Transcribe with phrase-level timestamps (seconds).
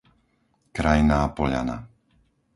[0.77, 1.77] Krajná Poľana